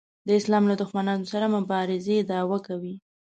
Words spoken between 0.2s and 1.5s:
د اسلام له دښمنانو سره